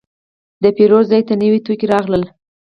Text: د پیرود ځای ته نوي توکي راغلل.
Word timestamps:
د 0.63 0.63
پیرود 0.75 1.05
ځای 1.11 1.21
ته 1.27 1.33
نوي 1.41 1.59
توکي 1.65 1.85
راغلل. 1.93 2.23